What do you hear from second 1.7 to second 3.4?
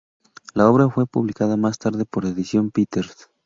tarde por Edición Peters.